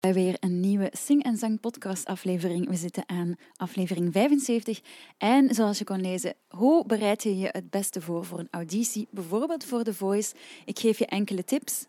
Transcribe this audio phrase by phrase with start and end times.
[0.00, 2.68] Weer een nieuwe Sing en Zang podcast aflevering.
[2.68, 4.80] We zitten aan aflevering 75.
[5.18, 9.08] En zoals je kon lezen, hoe bereid je je het beste voor voor een auditie?
[9.10, 10.34] Bijvoorbeeld voor The Voice.
[10.64, 11.86] Ik geef je enkele tips.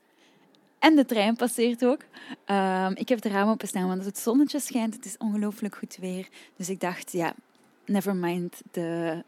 [0.79, 2.01] En de trein passeert ook.
[2.45, 4.95] Um, ik heb de raam openstaan, want het zonnetje schijnt.
[4.95, 6.27] Het is ongelooflijk goed weer.
[6.55, 7.33] Dus ik dacht, ja,
[7.85, 9.23] never mind de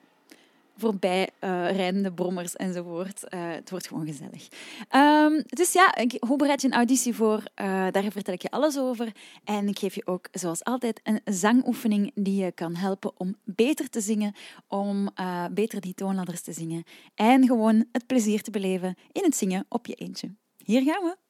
[0.78, 3.24] voorbij uh, rijdende brommers enzovoort.
[3.34, 4.48] Uh, het wordt gewoon gezellig.
[4.96, 5.96] Um, dus ja,
[6.28, 7.38] hoe bereid je een auditie voor?
[7.38, 9.12] Uh, daar vertel ik je alles over.
[9.44, 13.90] En ik geef je ook, zoals altijd, een zangoefening die je kan helpen om beter
[13.90, 14.36] te zingen,
[14.68, 15.10] om
[15.52, 16.84] beter die toonladders te zingen
[17.16, 20.36] en gewoon het plezier te beleven in het zingen op je eentje.
[20.58, 21.23] Hier gaan we.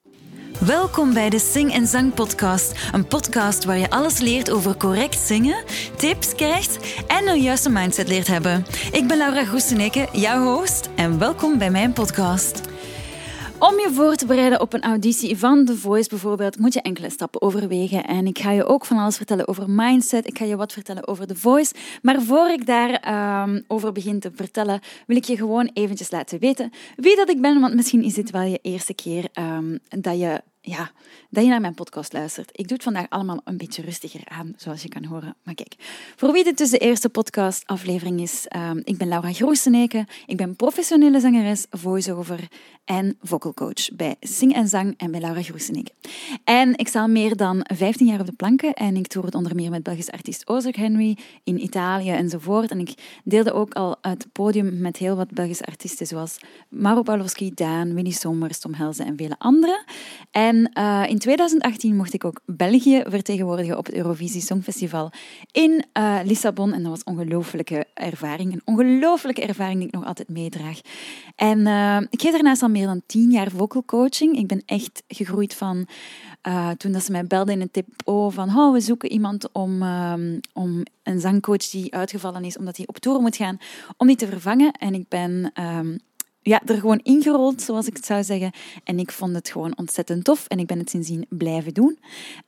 [0.60, 2.72] Welkom bij de Sing en Zang Podcast.
[2.92, 5.64] Een podcast waar je alles leert over correct zingen,
[5.96, 8.66] tips krijgt en een juiste mindset leert hebben.
[8.92, 12.62] Ik ben Laura Groeseneke, jouw host, en welkom bij mijn podcast.
[13.64, 17.10] Om je voor te bereiden op een auditie van The Voice bijvoorbeeld, moet je enkele
[17.10, 18.04] stappen overwegen.
[18.04, 20.28] En ik ga je ook van alles vertellen over mindset.
[20.28, 21.74] Ik ga je wat vertellen over The Voice.
[22.02, 26.40] Maar voor ik daarover um, over begin te vertellen, wil ik je gewoon eventjes laten
[26.40, 27.60] weten wie dat ik ben.
[27.60, 30.92] Want misschien is dit wel je eerste keer um, dat je ja,
[31.30, 32.50] dat je naar mijn podcast luistert.
[32.52, 35.36] Ik doe het vandaag allemaal een beetje rustiger aan, zoals je kan horen.
[35.44, 35.76] Maar kijk,
[36.16, 40.06] voor wie dit dus de eerste podcastaflevering is, um, ik ben Laura Groeseneke.
[40.26, 42.48] Ik ben professionele zangeres, voice-over
[42.86, 45.92] en vocal coach bij Sing en Zang en bij Laura Groeseneke.
[46.44, 49.36] En ik sta al meer dan 15 jaar op de planken en ik toer het
[49.36, 52.72] onder meer met Belgisch artiest Ozark Henry in Italië enzovoort.
[52.72, 56.38] En ik deelde ook al het podium met heel wat Belgische artiesten, zoals
[56.70, 59.84] Maro Pawlowski, Daan, Winnie Somers, Tom Helze en vele anderen.
[60.32, 65.12] En en uh, in 2018 mocht ik ook België vertegenwoordigen op het Eurovisie Songfestival
[65.52, 66.74] in uh, Lissabon.
[66.74, 68.54] En dat was een ongelooflijke ervaring.
[68.54, 70.82] Een ongelooflijke ervaring die ik nog altijd meedraag.
[71.36, 74.38] En uh, ik geef daarnaast al meer dan tien jaar vocal coaching.
[74.38, 75.88] Ik ben echt gegroeid van
[76.78, 79.84] toen dat ze mij belden in een tip oh, van oh, we zoeken iemand om,
[80.54, 83.58] om een zangcoach die uitgevallen is omdat hij op tour moet gaan,
[83.98, 84.72] om die te vervangen.
[84.72, 85.52] En ik ben...
[86.46, 88.52] Ja, er gewoon ingerold, zoals ik het zou zeggen.
[88.84, 92.00] En ik vond het gewoon ontzettend tof en ik ben het sindsdien blijven doen.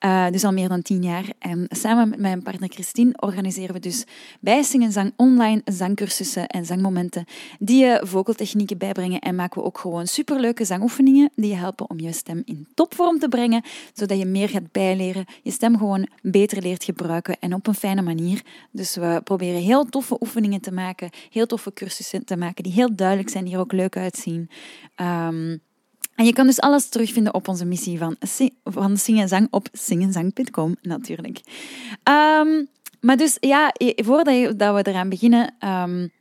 [0.05, 1.25] Uh, dus al meer dan tien jaar.
[1.39, 4.03] En samen met mijn partner Christine organiseren we dus
[4.39, 7.25] bij Sing online zangcursussen en zangmomenten
[7.59, 9.19] die je vocaltechnieken bijbrengen.
[9.19, 13.19] En maken we ook gewoon superleuke zangoefeningen die je helpen om je stem in topvorm
[13.19, 13.63] te brengen,
[13.93, 18.01] zodat je meer gaat bijleren, je stem gewoon beter leert gebruiken en op een fijne
[18.01, 18.41] manier.
[18.71, 22.95] Dus we proberen heel toffe oefeningen te maken, heel toffe cursussen te maken die heel
[22.95, 24.49] duidelijk zijn, die er ook leuk uitzien.
[25.01, 25.61] Um,
[26.15, 28.15] en je kan dus alles terugvinden op onze missie van,
[28.63, 31.41] van Sing en Zang op singenzang.com natuurlijk.
[32.09, 32.67] Um,
[32.99, 36.11] maar dus ja, voordat we eraan beginnen, um,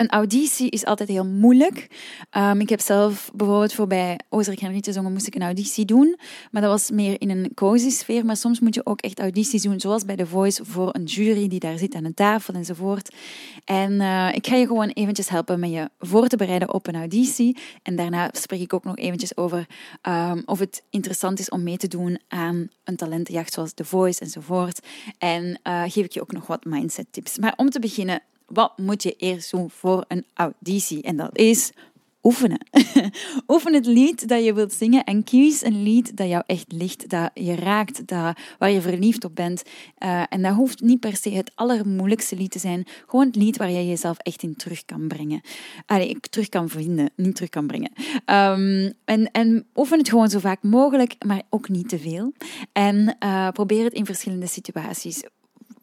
[0.00, 1.86] een auditie is altijd heel moeilijk.
[2.36, 6.18] Um, ik heb zelf bijvoorbeeld voor bij Henry te zongen, moest ik een auditie doen.
[6.50, 8.24] Maar dat was meer in een cozy sfeer.
[8.24, 11.48] Maar soms moet je ook echt audities doen, zoals bij The Voice, voor een jury
[11.48, 13.14] die daar zit aan een tafel enzovoort.
[13.64, 16.96] En uh, ik ga je gewoon eventjes helpen met je voor te bereiden op een
[16.96, 17.56] auditie.
[17.82, 19.66] En daarna spreek ik ook nog eventjes over
[20.08, 24.20] um, of het interessant is om mee te doen aan een talentenjacht zoals The Voice
[24.20, 24.86] enzovoort.
[25.18, 27.38] En uh, geef ik je ook nog wat mindset tips.
[27.38, 28.22] Maar om te beginnen,
[28.52, 31.02] wat moet je eerst doen voor een auditie?
[31.02, 31.72] En dat is
[32.22, 32.66] oefenen.
[33.48, 37.08] Oefen het lied dat je wilt zingen en kies een lied dat jou echt ligt,
[37.08, 39.62] dat je raakt, dat, waar je verliefd op bent.
[39.98, 42.86] Uh, en dat hoeft niet per se het allermoeilijkste lied te zijn.
[43.06, 45.40] Gewoon het lied waar je jezelf echt in terug kan brengen.
[45.86, 47.92] Allee, terug kan vinden, niet terug kan brengen.
[48.26, 52.32] Um, en, en oefen het gewoon zo vaak mogelijk, maar ook niet te veel.
[52.72, 55.22] En uh, probeer het in verschillende situaties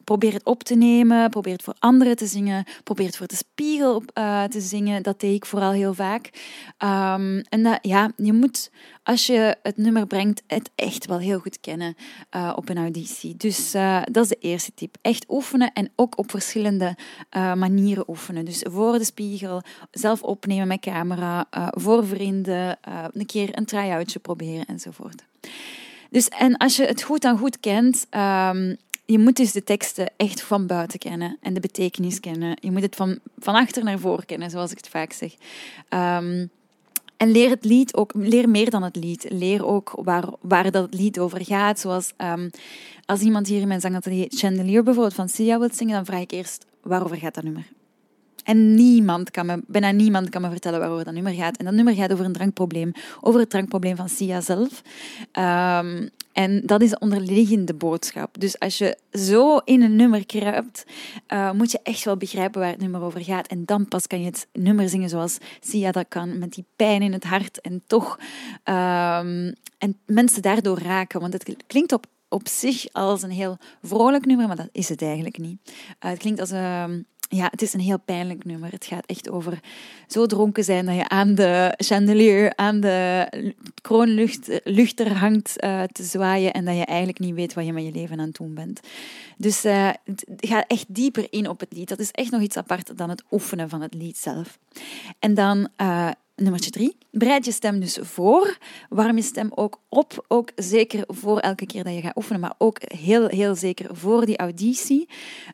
[0.07, 3.35] probeer het op te nemen, probeer het voor anderen te zingen, probeer het voor de
[3.35, 5.03] spiegel uh, te zingen.
[5.03, 6.29] Dat deed ik vooral heel vaak.
[6.83, 8.71] Um, en ja, je moet,
[9.03, 11.95] als je het nummer brengt, het echt wel heel goed kennen
[12.35, 13.35] uh, op een auditie.
[13.37, 14.97] Dus uh, dat is de eerste tip.
[15.01, 16.97] Echt oefenen en ook op verschillende
[17.55, 18.45] manieren oefenen.
[18.45, 22.77] Dus voor de spiegel, zelf opnemen met camera, voor vrienden,
[23.11, 25.23] een keer een try-outje proberen enzovoort.
[26.09, 28.77] Dus en als je het goed dan goed kent, um,
[29.09, 32.57] je moet dus de teksten echt van buiten kennen en de betekenis kennen.
[32.61, 35.33] Je moet het van, van achter naar voor kennen, zoals ik het vaak zeg.
[35.89, 36.49] Um,
[37.17, 39.25] en leer het lied ook, leer meer dan het lied.
[39.29, 41.79] Leer ook waar, waar dat lied over gaat.
[41.79, 42.49] Zoals um,
[43.05, 46.31] als iemand hier in mijn zangatelier Chandelier bijvoorbeeld van Sia wil zingen, dan vraag ik
[46.31, 47.67] eerst waarover gaat dat nummer?
[48.47, 51.57] En niemand kan me, bijna niemand kan me vertellen waarover dat nummer gaat.
[51.57, 52.91] En dat nummer gaat over een drankprobleem,
[53.21, 54.81] over het drankprobleem van Sia zelf.
[55.33, 58.39] Um, en dat is de onderliggende boodschap.
[58.39, 60.85] Dus als je zo in een nummer kruipt,
[61.33, 63.47] uh, moet je echt wel begrijpen waar het nummer over gaat.
[63.47, 67.01] En dan pas kan je het nummer zingen zoals Sia dat kan, met die pijn
[67.01, 68.19] in het hart en toch
[68.63, 71.19] um, en mensen daardoor raken.
[71.19, 75.01] Want het klinkt op, op zich als een heel vrolijk nummer, maar dat is het
[75.01, 75.59] eigenlijk niet.
[75.65, 75.73] Uh,
[76.09, 78.71] het klinkt als een ja, het is een heel pijnlijk nummer.
[78.71, 79.59] Het gaat echt over
[80.07, 83.27] zo dronken zijn dat je aan de chandelier, aan de
[83.81, 87.91] kroonluchter hangt uh, te zwaaien en dat je eigenlijk niet weet wat je met je
[87.91, 88.79] leven aan het doen bent.
[89.37, 91.89] Dus het gaat echt dieper in op het lied.
[91.89, 94.57] Dat is echt nog iets apart dan het oefenen van het lied zelf.
[95.19, 96.97] En dan uh, nummertje drie.
[97.11, 98.57] Bereid je stem dus voor.
[98.89, 100.25] Warm je stem ook op.
[100.27, 104.25] Ook zeker voor elke keer dat je gaat oefenen, maar ook heel, heel zeker voor
[104.25, 105.09] die auditie.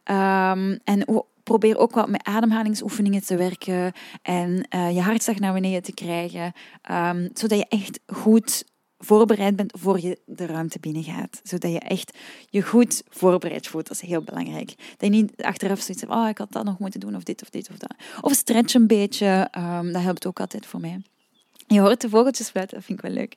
[0.05, 1.07] Um, en
[1.43, 6.53] probeer ook wat met ademhalingsoefeningen te werken en uh, je hartslag naar beneden te krijgen,
[6.91, 8.63] um, zodat je echt goed
[8.97, 11.39] voorbereid bent voor je de ruimte binnengaat.
[11.43, 12.17] Zodat je echt
[12.49, 13.87] je goed voorbereid voelt.
[13.87, 14.67] Dat is heel belangrijk.
[14.67, 17.41] Dat je niet achteraf zoiets hebt, oh, ik had dat nog moeten doen, of dit,
[17.41, 17.93] of dit, of dat.
[18.21, 21.01] Of stretch een beetje, um, dat helpt ook altijd voor mij.
[21.67, 23.35] Je hoort de vogeltjes fluiten, dat vind ik wel leuk.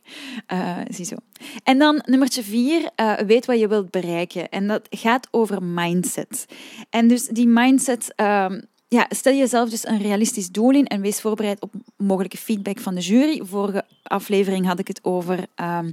[0.52, 1.16] Uh, ziezo.
[1.62, 4.48] En dan nummertje vier, uh, weet wat je wilt bereiken.
[4.48, 6.46] En dat gaat over mindset.
[6.90, 11.20] En dus die mindset, um, ja, stel jezelf dus een realistisch doel in en wees
[11.20, 13.40] voorbereid op mogelijke feedback van de jury.
[13.44, 15.92] Vorige aflevering had ik het over um,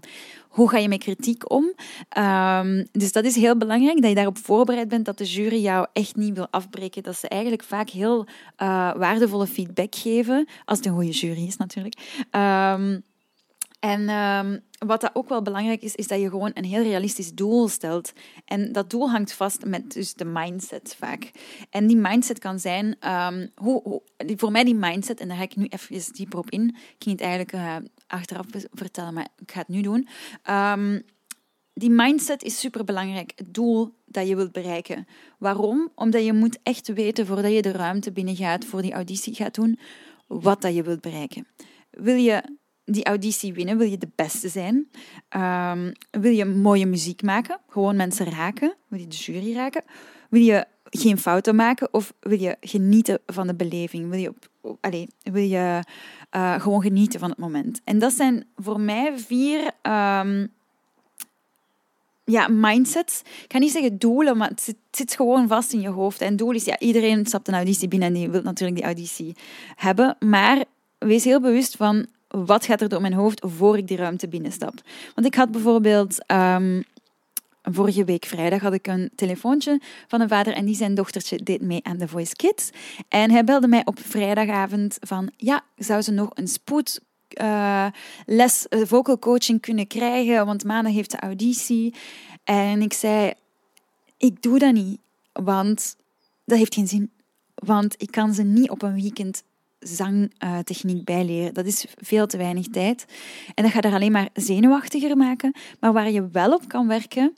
[0.50, 1.74] hoe ga je met kritiek om?
[2.18, 5.88] Um, dus dat is heel belangrijk, dat je daarop voorbereid bent, dat de jury jou
[5.94, 7.04] echt niet wil afbreken.
[7.04, 8.28] Dat ze eigenlijk vaak heel uh,
[8.96, 11.96] waardevolle feedback geven, als het een goede jury is natuurlijk.
[12.32, 13.04] Um,
[13.84, 17.34] en um, wat dat ook wel belangrijk is, is dat je gewoon een heel realistisch
[17.34, 18.14] doel stelt.
[18.46, 21.32] En dat doel hangt vast met dus de mindset vaak.
[21.70, 25.56] En die mindset kan zijn, um, hoe, voor mij die mindset, en daar ga ik
[25.56, 26.68] nu even dieper op in.
[26.70, 27.76] Ik ging het eigenlijk uh,
[28.08, 30.08] achteraf vertellen, maar ik ga het nu doen.
[30.50, 31.02] Um,
[31.74, 33.32] die mindset is super belangrijk.
[33.36, 35.08] Het doel dat je wilt bereiken.
[35.38, 35.92] Waarom?
[35.96, 39.80] Omdat je moet echt weten voordat je de ruimte binnengaat, voor die auditie gaat doen,
[40.28, 41.48] wat dat je wilt bereiken.
[41.90, 43.78] Wil je die auditie winnen?
[43.78, 44.90] Wil je de beste zijn?
[45.38, 47.60] Um, wil je mooie muziek maken?
[47.70, 48.76] Gewoon mensen raken?
[48.88, 49.84] Wil je de jury raken?
[50.30, 54.10] Wil je geen fouten maken of wil je genieten van de beleving?
[54.10, 54.30] Wil je,
[54.62, 55.84] op, allez, wil je
[56.36, 57.82] uh, gewoon genieten van het moment?
[57.84, 60.52] En dat zijn voor mij vier um,
[62.24, 63.22] ja, mindsets.
[63.44, 66.22] Ik ga niet zeggen doelen, maar het zit, het zit, gewoon vast in je hoofd.
[66.22, 69.36] En doel is, ja, iedereen stapt een auditie binnen en die wil natuurlijk die auditie
[69.76, 70.16] hebben.
[70.20, 70.64] Maar
[70.98, 72.08] wees heel bewust van
[72.38, 74.74] wat gaat er door mijn hoofd voor ik die ruimte binnenstap.
[75.16, 76.84] Want ik had bijvoorbeeld um,
[77.62, 81.62] vorige week vrijdag had ik een telefoontje van een vader en die zijn dochtertje deed
[81.62, 82.70] mee aan The Voice Kids.
[83.08, 87.00] En hij belde mij op vrijdagavond van ja, zou ze nog een spoed
[87.42, 87.88] uh,
[88.26, 91.94] les uh, vocal coaching kunnen krijgen, want maandag heeft de auditie.
[92.44, 93.34] En ik zei,
[94.18, 95.00] ik doe dat niet,
[95.34, 95.96] want
[96.46, 97.12] dat heeft geen zin.
[97.56, 99.44] Want ik kan ze niet op een weekend
[99.84, 101.54] zangtechniek bijleren.
[101.54, 103.06] Dat is veel te weinig tijd.
[103.54, 105.56] En dat gaat er alleen maar zenuwachtiger maken.
[105.80, 107.36] Maar waar je wel op kan werken,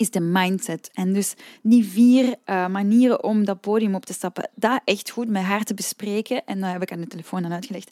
[0.00, 0.90] is de mindset.
[0.94, 5.28] En dus die vier uh, manieren om dat podium op te stappen, dat echt goed
[5.28, 6.44] met haar te bespreken.
[6.44, 7.90] En dan heb ik aan de telefoon aan uitgelegd.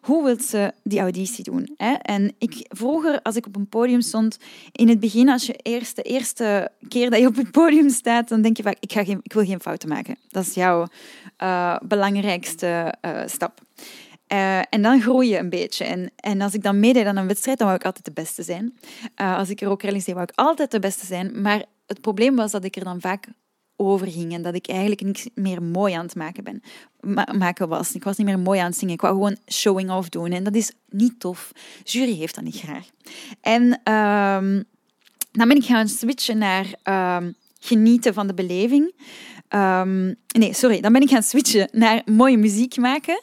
[0.00, 1.74] Hoe wil ze die auditie doen?
[1.76, 1.92] Hè?
[1.92, 4.38] En ik, vroeger, als ik op een podium stond,
[4.72, 8.28] in het begin, als je eerst, de eerste keer dat je op het podium staat,
[8.28, 10.16] dan denk je vaak, ik, ga geen, ik wil geen fouten maken.
[10.28, 10.86] Dat is jouw
[11.42, 13.60] uh, belangrijkste uh, stap.
[14.32, 15.84] Uh, en dan groei je een beetje.
[15.84, 18.42] En, en als ik dan meedeed aan een wedstrijd, dan wou ik altijd de beste
[18.42, 18.78] zijn.
[19.20, 21.40] Uh, als ik er ook realiseerde, wou ik altijd de beste zijn.
[21.40, 23.26] Maar het probleem was dat ik er dan vaak
[23.76, 26.62] over ging en dat ik eigenlijk niks meer mooi aan het maken, ben,
[27.00, 27.94] ma maken was.
[27.94, 28.94] Ik was niet meer mooi aan het zingen.
[28.94, 31.52] Ik wou gewoon showing off doen en dat is niet tof.
[31.84, 32.86] Jury heeft dat niet graag.
[33.40, 34.64] En um,
[35.32, 36.66] dan ben ik gaan switchen naar
[37.18, 38.92] um, genieten van de beleving.
[39.48, 40.80] Um, nee, sorry.
[40.80, 43.22] Dan ben ik gaan switchen naar mooie muziek maken.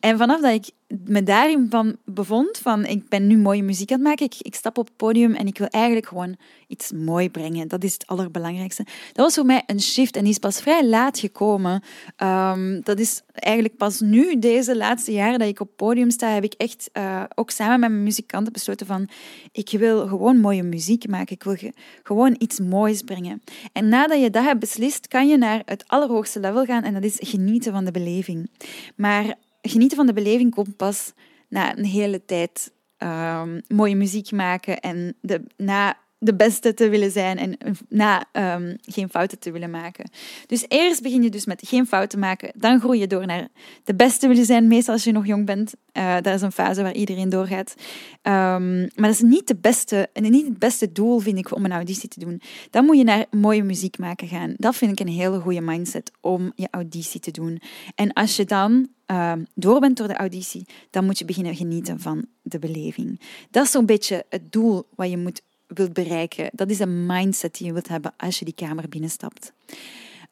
[0.00, 0.70] En vanaf dat ik
[1.04, 4.54] me daarin van bevond, van ik ben nu mooie muziek aan het maken, ik, ik
[4.54, 6.36] stap op het podium en ik wil eigenlijk gewoon
[6.68, 7.68] iets mooi brengen.
[7.68, 8.84] Dat is het allerbelangrijkste.
[9.12, 11.82] Dat was voor mij een shift en die is pas vrij laat gekomen.
[12.22, 16.28] Um, dat is eigenlijk pas nu, deze laatste jaren dat ik op het podium sta,
[16.28, 19.08] heb ik echt uh, ook samen met mijn muzikanten besloten van
[19.52, 21.34] ik wil gewoon mooie muziek maken.
[21.34, 21.56] Ik wil
[22.02, 23.42] gewoon iets moois brengen.
[23.72, 27.04] En nadat je dat hebt beslist, kan je naar het allerhoogste level gaan en dat
[27.04, 28.50] is genieten van de beleving.
[28.96, 31.12] Maar genieten van de beleving komt pas
[31.48, 37.10] na een hele tijd um, mooie muziek maken en de, na de beste te willen
[37.10, 37.56] zijn en
[37.88, 40.10] na ehm, geen fouten te willen maken.
[40.46, 43.48] Dus eerst begin je dus met geen fouten maken, dan groei je door naar
[43.84, 45.74] de beste willen zijn, meestal als je nog jong bent.
[45.92, 47.74] Uh, dat is een fase waar iedereen doorgaat.
[48.22, 51.72] Um, maar dat is niet, de beste, niet het beste doel, vind ik, om een
[51.72, 52.40] auditie te doen.
[52.70, 54.54] Dan moet je naar mooie muziek maken gaan.
[54.56, 57.60] Dat vind ik een hele goede mindset om je auditie te doen.
[57.94, 62.00] En als je dan uh, door bent door de auditie, dan moet je beginnen genieten
[62.00, 63.20] van de beleving.
[63.50, 66.50] Dat is zo'n beetje het doel wat je moet wilt bereiken.
[66.52, 69.52] Dat is een mindset die je wilt hebben als je die kamer binnenstapt.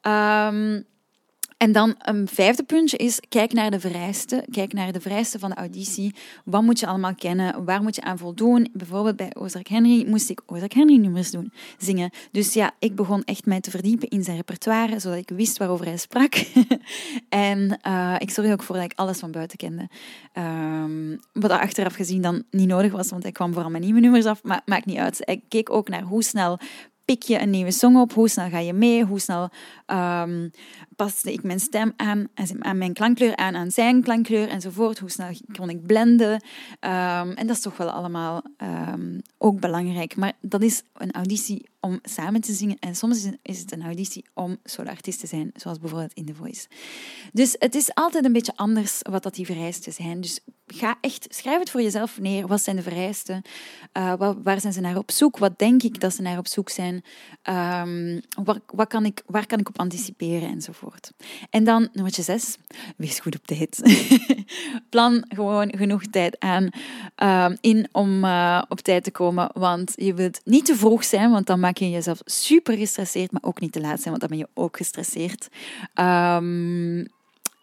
[0.02, 0.84] Um,
[1.64, 4.44] en dan een vijfde puntje is, kijk naar de vereisten.
[4.50, 6.14] Kijk naar de vereisten van de auditie.
[6.44, 7.64] Wat moet je allemaal kennen?
[7.64, 8.68] Waar moet je aan voldoen?
[8.72, 12.10] Bijvoorbeeld bij Ozark Henry moest ik Ozark Henry nummers doen, zingen.
[12.30, 15.86] Dus ja, ik begon echt mij te verdiepen in zijn repertoire, zodat ik wist waarover
[15.86, 16.34] hij sprak.
[17.28, 19.88] en uh, ik zorgde ook voor dat ik alles van buiten kende.
[20.38, 24.24] Um, wat achteraf gezien dan niet nodig was, want hij kwam vooral mijn nieuwe nummers
[24.24, 25.20] af, maar maakt niet uit.
[25.24, 26.58] Ik keek ook naar hoe snel
[27.04, 28.12] pik je een nieuwe song op?
[28.12, 29.04] Hoe snel ga je mee?
[29.04, 29.50] Hoe snel
[29.86, 30.50] um,
[30.96, 34.98] paste ik mijn stem aan, aan mijn klankkleur aan, aan zijn klankkleur enzovoort?
[34.98, 36.32] Hoe snel kon ik blenden?
[36.32, 36.40] Um,
[37.30, 40.16] en dat is toch wel allemaal um, ook belangrijk.
[40.16, 44.24] Maar dat is een auditie om samen te zingen en soms is het een auditie
[44.34, 46.66] om solo-artiest te zijn, zoals bijvoorbeeld in The Voice.
[47.32, 50.20] Dus het is altijd een beetje anders wat dat die vereisten zijn.
[50.20, 52.46] Dus ga echt, schrijf het voor jezelf neer.
[52.46, 53.42] Wat zijn de vereisten?
[53.98, 55.38] Uh, waar, zijn ze naar op zoek?
[55.38, 57.04] Wat denk ik dat ze naar op zoek zijn?
[57.42, 60.48] Waar, wat kan ik, waar kan ik op anticiperen?
[60.48, 60.83] Enzovoort.
[61.50, 62.56] En dan nummer zes,
[62.96, 63.82] wees goed op tijd.
[64.90, 66.68] Plan gewoon genoeg tijd aan
[67.50, 71.30] um, in om uh, op tijd te komen, want je wilt niet te vroeg zijn,
[71.30, 74.28] want dan maak je jezelf super gestresseerd, maar ook niet te laat zijn, want dan
[74.28, 75.48] ben je ook gestresseerd.
[75.94, 77.06] Um,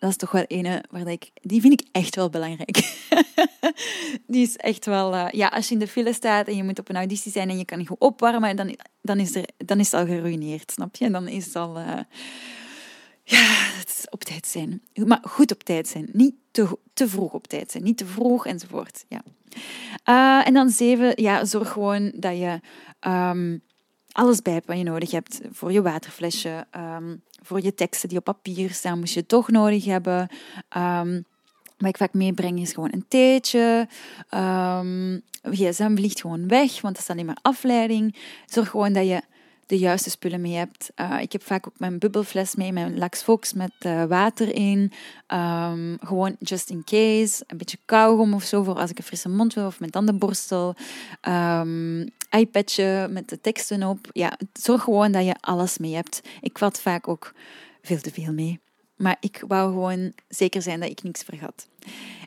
[0.01, 3.07] dat is toch wel een waar ik, die vind ik echt wel belangrijk.
[4.27, 6.79] die is echt wel, uh, ja, als je in de file staat en je moet
[6.79, 9.79] op een auditie zijn en je kan niet goed opwarmen, dan, dan, is, er, dan
[9.79, 11.11] is het al geruineerd, snap je?
[11.11, 11.99] Dan is het al, uh,
[13.31, 14.81] ja, is op tijd zijn.
[14.93, 18.45] Maar goed op tijd zijn, niet te, te vroeg op tijd zijn, niet te vroeg
[18.45, 19.21] enzovoort, ja.
[20.09, 22.59] Uh, en dan zeven, ja, zorg gewoon dat je
[23.07, 23.61] um,
[24.11, 28.17] alles bij hebt wat je nodig hebt voor je waterflesje, um, voor je teksten die
[28.17, 30.29] op papier staan, moest je toch nodig hebben.
[30.77, 31.25] Um,
[31.77, 33.87] wat ik vaak meebreng is gewoon een theetje.
[34.33, 38.15] Um, gsm vliegt gewoon weg, want dat is alleen maar afleiding.
[38.45, 39.21] Zorg gewoon dat je
[39.71, 40.91] de juiste spullen mee hebt.
[40.95, 44.91] Uh, ik heb vaak ook mijn bubbelfles mee, mijn Lax Fox met uh, water in.
[45.27, 47.43] Um, gewoon just in case.
[47.47, 50.75] Een beetje kauwgom of zo voor als ik een frisse mond wil of mijn tandenborstel.
[51.27, 54.09] Um, iPadje met de teksten op.
[54.11, 56.21] Ja, zorg gewoon dat je alles mee hebt.
[56.41, 57.33] Ik had vaak ook
[57.81, 58.59] veel te veel mee.
[58.95, 61.67] Maar ik wou gewoon zeker zijn dat ik niks vergat.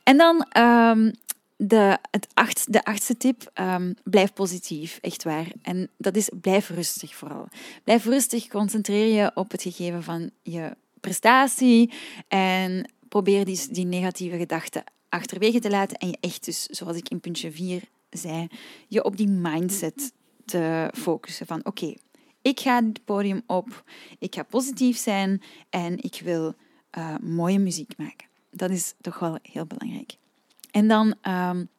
[0.03, 1.11] En dan um,
[1.57, 5.47] de, het acht, de achtste tip, um, blijf positief, echt waar.
[5.61, 7.47] En dat is, blijf rustig vooral.
[7.83, 11.91] Blijf rustig, concentreer je op het gegeven van je prestatie
[12.27, 17.09] en probeer die, die negatieve gedachten achterwege te laten en je echt dus, zoals ik
[17.09, 18.47] in puntje 4 zei,
[18.87, 20.11] je op die mindset
[20.45, 21.93] te focussen van oké,
[22.41, 23.83] ik ga het podium op,
[24.19, 26.53] ik ga positief zijn en ik wil
[26.97, 28.27] uh, mooie muziek maken.
[28.51, 30.17] Dat is toch wel heel belangrijk.
[30.75, 31.69] En dan um,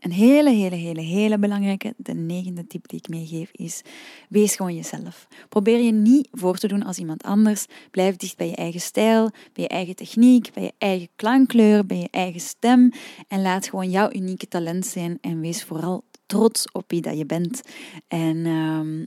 [0.00, 3.82] een hele, hele, hele, hele belangrijke, de negende tip die ik meegeef, is
[4.28, 5.26] wees gewoon jezelf.
[5.48, 7.66] Probeer je niet voor te doen als iemand anders.
[7.90, 11.96] Blijf dicht bij je eigen stijl, bij je eigen techniek, bij je eigen klankkleur, bij
[11.96, 12.92] je eigen stem.
[13.28, 17.26] En laat gewoon jouw unieke talent zijn en wees vooral trots op wie dat je
[17.26, 17.62] bent.
[18.08, 19.06] En um,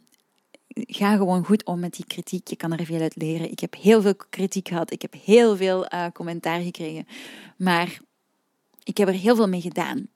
[0.73, 2.47] ga gewoon goed om met die kritiek.
[2.47, 3.51] Je kan er veel uit leren.
[3.51, 4.91] Ik heb heel veel kritiek gehad.
[4.91, 7.07] Ik heb heel veel uh, commentaar gekregen.
[7.57, 7.99] Maar
[8.83, 10.07] ik heb er heel veel mee gedaan.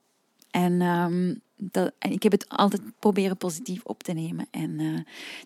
[0.50, 4.46] En, um, dat, en ik heb het altijd proberen positief op te nemen.
[4.50, 4.94] En uh,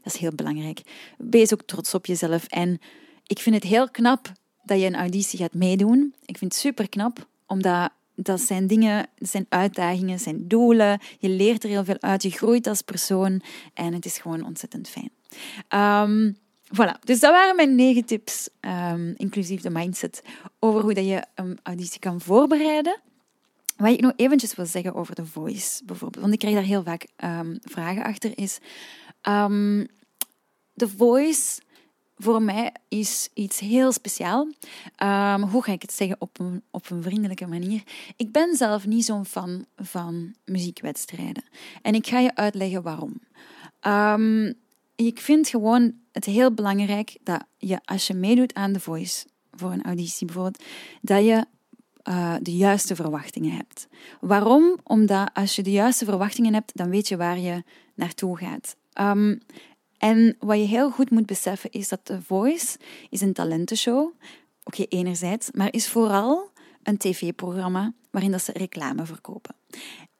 [0.02, 0.82] dat is heel belangrijk.
[1.18, 2.46] Wees ook trots op jezelf.
[2.46, 2.78] En
[3.26, 4.32] ik vind het heel knap
[4.62, 6.14] dat je een auditie gaat meedoen.
[6.24, 11.00] Ik vind het super knap, omdat dat zijn dingen, zijn uitdagingen, zijn doelen.
[11.18, 13.42] Je leert er heel veel uit, je groeit als persoon
[13.74, 15.10] en het is gewoon ontzettend fijn.
[16.08, 16.36] Um,
[16.74, 20.22] voilà, dus dat waren mijn negen tips, um, inclusief de mindset,
[20.58, 23.00] over hoe dat je een auditie kan voorbereiden.
[23.76, 26.82] Wat ik nog eventjes wil zeggen over de voice, bijvoorbeeld, want ik krijg daar heel
[26.82, 28.58] vaak um, vragen achter, is
[30.74, 31.60] de voice
[32.18, 34.40] voor mij is iets heel speciaal.
[35.02, 37.82] Um, hoe ga ik het zeggen op een, op een vriendelijke manier?
[38.16, 41.44] Ik ben zelf niet zo'n fan van muziekwedstrijden.
[41.82, 43.20] En ik ga je uitleggen waarom.
[44.96, 49.26] ik vind gewoon het heel belangrijk dat je, als je meedoet aan The Voice,
[49.58, 50.64] voor een auditie bijvoorbeeld,
[51.00, 51.46] dat je
[52.08, 53.88] uh, de juiste verwachtingen hebt.
[54.20, 54.78] Waarom?
[54.82, 57.62] Omdat als je de juiste verwachtingen hebt, dan weet je waar je
[57.94, 58.76] naartoe gaat.
[58.92, 59.36] Ehm,
[59.98, 62.78] en wat je heel goed moet beseffen is dat The Voice
[63.10, 64.12] is een talentenshow.
[64.64, 66.50] Oké, enerzijds, maar is vooral
[66.82, 69.54] een tv-programma waarin dat ze reclame verkopen.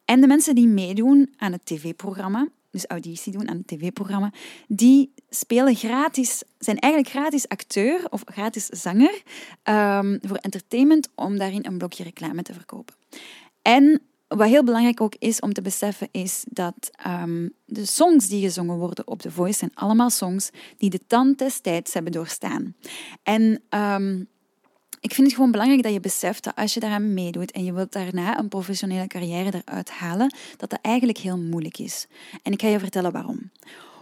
[0.04, 4.32] En de mensen die meedoen aan het tv-programma, dus auditie doen aan tv-programma,
[4.66, 9.22] die spelen gratis, zijn eigenlijk gratis acteur of gratis zanger
[9.64, 12.94] um, voor entertainment om daarin een blokje reclame te verkopen.
[13.62, 18.42] En wat heel belangrijk ook is om te beseffen, is dat um, de songs die
[18.42, 22.75] gezongen worden op The Voice zijn allemaal songs die de tand des tijds hebben doorstaan.
[23.22, 24.28] En um,
[25.00, 27.73] ik vind het gewoon belangrijk dat je beseft dat als je daaraan meedoet en je
[27.73, 32.07] wilt daarna een professionele carrière eruit halen, dat dat eigenlijk heel moeilijk is.
[32.43, 33.50] En ik ga je vertellen waarom.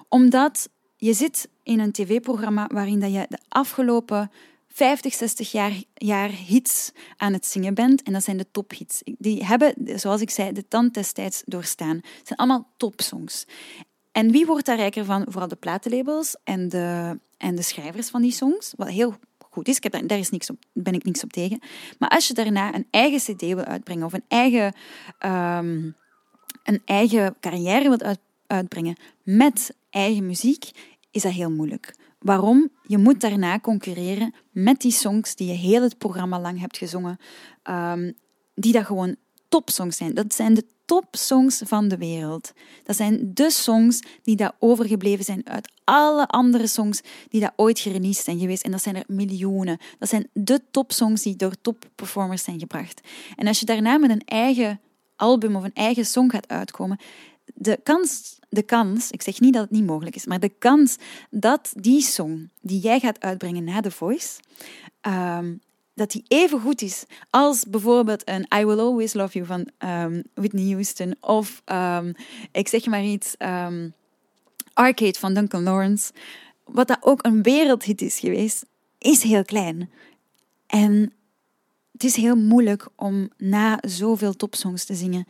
[0.09, 4.31] Omdat je zit in een tv-programma waarin dat je de afgelopen
[4.69, 8.03] 50, 60 jaar, jaar hits aan het zingen bent.
[8.03, 9.03] En dat zijn de tophits.
[9.05, 11.97] Die hebben, zoals ik zei, de tand destijds doorstaan.
[11.97, 13.45] Het zijn allemaal topsongs.
[14.13, 15.25] En wie wordt daar rijker van?
[15.29, 18.73] Vooral de platenlabels en de, en de schrijvers van die songs.
[18.77, 19.15] Wat heel
[19.63, 19.77] is.
[19.77, 21.61] Ik heb daar, is niks op, ben ik niks op tegen.
[21.99, 24.75] Maar als je daarna een eigen cd wil uitbrengen of een eigen,
[25.25, 25.97] um,
[26.65, 30.71] een eigen carrière wilt uit, uitbrengen met eigen muziek,
[31.11, 31.95] is dat heel moeilijk.
[32.19, 32.71] Waarom?
[32.83, 37.19] Je moet daarna concurreren met die songs die je heel het programma lang hebt gezongen,
[37.65, 38.15] um,
[38.55, 39.17] die dat gewoon
[39.49, 40.15] topsongs zijn.
[40.15, 42.53] Dat zijn de topsongs van de wereld.
[42.85, 47.79] Dat zijn de songs die daar overgebleven zijn uit alle andere songs die daar ooit
[47.79, 48.63] gereleased zijn geweest.
[48.63, 49.79] En dat zijn er miljoenen.
[49.99, 53.01] Dat zijn de topsongs die door topperformers zijn gebracht.
[53.37, 54.81] En als je daarna met een eigen
[55.17, 56.99] album of een eigen song gaat uitkomen,
[57.55, 60.97] de kans, de kans, ik zeg niet dat het niet mogelijk is, maar de kans
[61.31, 64.41] dat die song die jij gaat uitbrengen na The Voice,
[65.03, 65.61] um,
[65.95, 70.23] dat die even goed is als bijvoorbeeld een I Will Always Love You van um,
[70.35, 72.15] Whitney Houston of um,
[72.53, 73.35] ik zeg maar iets
[74.77, 76.13] Arcade van Duncan Lawrence,
[76.65, 78.67] wat dat ook een wereldhit is geweest,
[78.99, 79.91] is heel klein.
[80.67, 81.13] En
[81.93, 85.27] het is heel moeilijk om na zoveel topsongs te zingen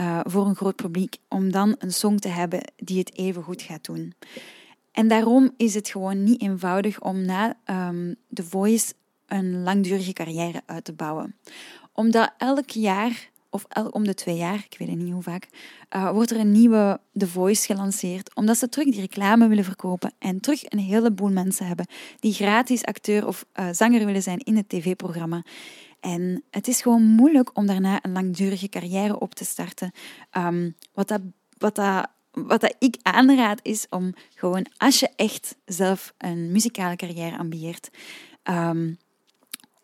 [0.00, 3.62] uh, voor een groot publiek, om dan een song te hebben die het even goed
[3.62, 4.14] gaat doen.
[4.92, 8.92] En daarom is het gewoon niet eenvoudig om na um, The Voice
[9.26, 11.36] een langdurige carrière uit te bouwen.
[11.92, 15.48] Omdat elk jaar, of om de twee jaar, ik weet niet hoe vaak,
[15.96, 18.34] uh, wordt er een nieuwe The Voice gelanceerd.
[18.34, 21.86] Omdat ze terug die reclame willen verkopen en terug een heleboel mensen hebben
[22.20, 25.42] die gratis acteur of uh, zanger willen zijn in het tv-programma.
[26.00, 29.92] En het is gewoon moeilijk om daarna een langdurige carrière op te starten.
[30.36, 31.20] Um, wat dat,
[31.58, 32.08] wat dat
[32.46, 37.90] wat ik aanraad is om gewoon, als je echt zelf een muzikale carrière ambieert,
[38.44, 38.98] um,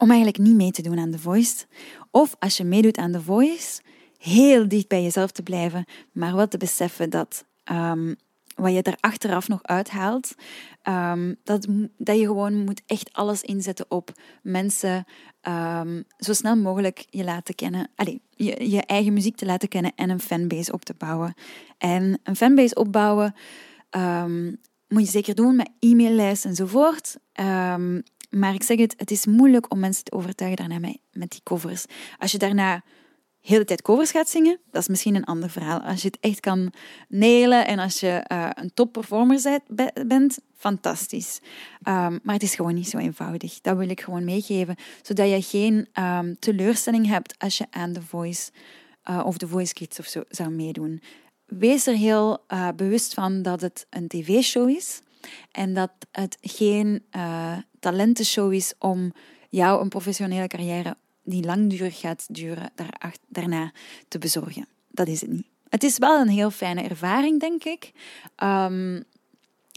[0.04, 1.64] om eigenlijk niet mee te doen aan The Voice.
[2.10, 3.80] Of als je meedoet aan The Voice,
[4.18, 8.16] heel dicht bij jezelf te blijven, maar wel te beseffen dat um,
[8.56, 10.34] wat je er achteraf nog uithaalt,
[10.88, 14.12] um, dat, dat je gewoon moet echt alles inzetten op
[14.42, 15.04] mensen
[15.48, 17.90] um, zo snel mogelijk je laten kennen.
[17.94, 21.34] Allee, je, je eigen muziek te laten kennen en een fanbase op te bouwen.
[21.78, 23.34] En een fanbase opbouwen
[24.88, 27.16] moet je zeker doen met e-maillijsten enzovoort.
[28.36, 31.84] Maar ik zeg het, het is moeilijk om mensen te overtuigen daarna met, die covers.
[32.18, 32.82] Als je daarna
[33.40, 35.80] de hele tijd covers gaat zingen, dat is misschien een ander verhaal.
[35.80, 36.72] Als je het echt kan
[37.08, 39.60] nelen en als je uh, een topperformer
[40.06, 41.40] bent, fantastisch.
[41.88, 43.60] Um, maar het is gewoon niet zo eenvoudig.
[43.60, 48.02] Dat wil ik gewoon meegeven, zodat je geen um, teleurstelling hebt als je aan The
[48.02, 48.50] Voice
[49.10, 51.02] uh, of The Voice Kids of zo zou meedoen.
[51.46, 55.00] Wees er heel uh, bewust van dat het een tv-show is
[55.50, 57.02] en dat het geen
[57.84, 59.12] talentenshow is om
[59.48, 62.72] jou een professionele carrière die langdurig gaat duren,
[63.28, 63.72] daarna
[64.08, 64.68] te bezorgen.
[64.90, 65.46] Dat is het niet.
[65.68, 67.92] Het is wel een heel fijne ervaring, denk ik.
[68.42, 69.04] Um,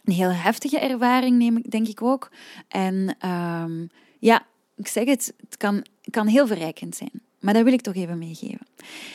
[0.03, 2.31] een heel heftige ervaring, neem ik, denk ik ook.
[2.67, 3.89] En um,
[4.19, 7.21] ja, ik zeg het, het kan, kan heel verrijkend zijn.
[7.39, 8.67] Maar dat wil ik toch even meegeven.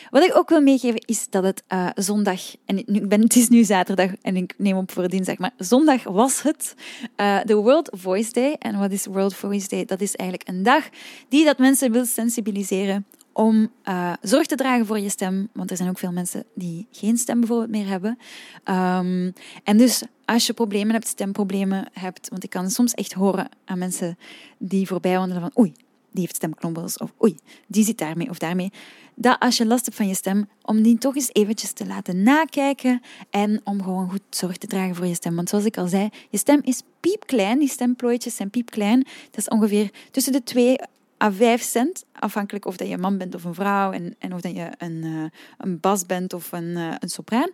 [0.09, 3.49] Wat ik ook wil meegeven is dat het uh, zondag, en nu, ben, het is
[3.49, 6.75] nu zaterdag en ik neem op voor dinsdag, maar zondag was het
[7.17, 8.55] uh, de World Voice Day.
[8.59, 9.85] En wat is World Voice Day?
[9.85, 10.89] Dat is eigenlijk een dag
[11.29, 15.49] die dat mensen wil sensibiliseren om uh, zorg te dragen voor je stem.
[15.53, 18.17] Want er zijn ook veel mensen die geen stem bijvoorbeeld meer hebben.
[18.65, 19.33] Um,
[19.63, 23.77] en dus als je problemen hebt, stemproblemen hebt, want ik kan soms echt horen aan
[23.77, 24.17] mensen
[24.57, 25.73] die voorbij wandelen van oei,
[26.13, 28.71] die heeft stemknobbels, of oei, die zit daarmee of daarmee.
[29.15, 32.23] Dat als je last hebt van je stem, om die toch eens eventjes te laten
[32.23, 35.35] nakijken en om gewoon goed zorg te dragen voor je stem.
[35.35, 38.99] Want zoals ik al zei, je stem is piepklein, die stemplooitjes zijn piepklein.
[39.31, 40.77] Dat is ongeveer tussen de 2
[41.23, 44.33] à 5 cent, afhankelijk of dat je een man bent of een vrouw en, en
[44.33, 45.23] of dat je een, uh,
[45.57, 47.49] een bas bent of een, uh, een sopraan.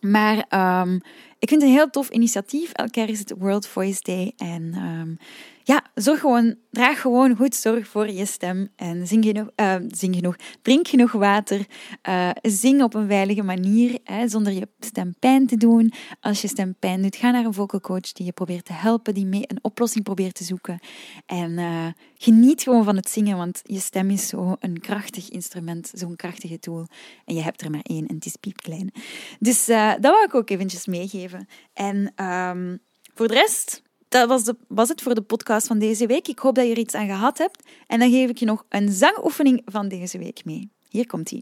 [0.00, 0.36] Maar
[0.80, 0.94] um,
[1.38, 2.72] ik vind het een heel tof initiatief.
[2.72, 4.32] Elk jaar is het World Voice Day.
[4.36, 5.18] En um,
[5.64, 8.68] ja, zorg gewoon, draag gewoon goed zorg voor je stem.
[8.76, 11.66] En zing genoeg, uh, zing genoeg drink genoeg water.
[12.08, 15.92] Uh, zing op een veilige manier, hè, zonder je stem pijn te doen.
[16.20, 19.14] Als je stem pijn doet, ga naar een vocal coach die je probeert te helpen,
[19.14, 20.78] die mee een oplossing probeert te zoeken.
[21.26, 26.16] En uh, geniet gewoon van het zingen, want je stem is zo'n krachtig instrument, zo'n
[26.16, 26.86] krachtige tool.
[27.24, 28.92] En je hebt er maar één en het is piepklein.
[29.38, 31.46] Dus dat wou ik ook eventjes meegeven.
[31.72, 32.78] En um,
[33.14, 36.28] voor de rest dat was, de, was het voor de podcast van deze week.
[36.28, 37.62] Ik hoop dat je er iets aan gehad hebt.
[37.86, 40.70] En dan geef ik je nog een zangoefening van deze week mee.
[40.88, 41.32] Hier komt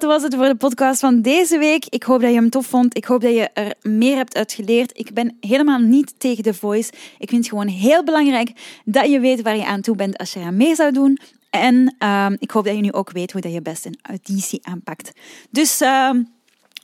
[0.00, 1.84] dat was het voor de podcast van deze week.
[1.88, 2.96] Ik hoop dat je hem tof vond.
[2.96, 4.98] Ik hoop dat je er meer hebt uit geleerd.
[4.98, 6.92] Ik ben helemaal niet tegen de voice.
[7.18, 10.32] Ik vind het gewoon heel belangrijk dat je weet waar je aan toe bent als
[10.32, 11.18] je eraan mee zou doen.
[11.50, 14.66] En uh, ik hoop dat je nu ook weet hoe dat je best een auditie
[14.66, 15.12] aanpakt.
[15.50, 16.10] Dus, uh,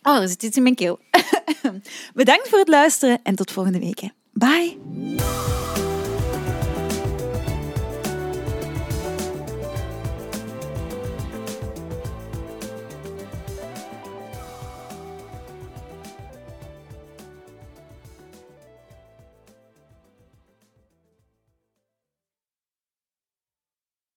[0.03, 0.99] oh, er zit iets in mijn keel.
[2.15, 4.01] Bedankt voor het luisteren en tot volgende week.
[4.33, 5.62] Bye!